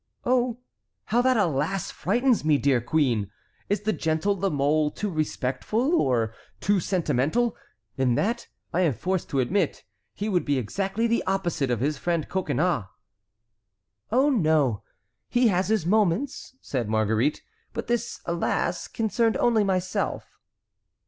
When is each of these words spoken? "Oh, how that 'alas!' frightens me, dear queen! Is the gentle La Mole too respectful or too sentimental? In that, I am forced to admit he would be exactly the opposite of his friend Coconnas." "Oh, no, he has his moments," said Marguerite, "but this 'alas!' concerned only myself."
"Oh, 0.25 0.57
how 1.05 1.21
that 1.21 1.37
'alas!' 1.37 1.91
frightens 1.91 2.43
me, 2.43 2.57
dear 2.57 2.81
queen! 2.81 3.29
Is 3.69 3.81
the 3.81 3.93
gentle 3.93 4.35
La 4.35 4.49
Mole 4.49 4.89
too 4.89 5.11
respectful 5.11 5.93
or 5.93 6.33
too 6.59 6.79
sentimental? 6.79 7.55
In 7.99 8.15
that, 8.15 8.47
I 8.73 8.79
am 8.81 8.93
forced 8.93 9.29
to 9.29 9.39
admit 9.39 9.83
he 10.15 10.27
would 10.27 10.43
be 10.43 10.57
exactly 10.57 11.05
the 11.05 11.23
opposite 11.27 11.69
of 11.69 11.81
his 11.81 11.99
friend 11.99 12.27
Coconnas." 12.27 12.85
"Oh, 14.11 14.31
no, 14.31 14.81
he 15.29 15.49
has 15.49 15.67
his 15.67 15.85
moments," 15.85 16.55
said 16.61 16.89
Marguerite, 16.89 17.43
"but 17.71 17.85
this 17.85 18.21
'alas!' 18.25 18.87
concerned 18.87 19.37
only 19.37 19.63
myself." 19.63 20.39